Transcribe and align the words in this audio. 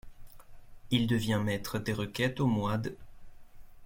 Il 0.89 1.05
devient 1.05 1.39
maître 1.45 1.77
des 1.77 1.93
requêtes 1.93 2.39
au 2.39 2.47
mois 2.47 2.79
d'. 2.79 2.97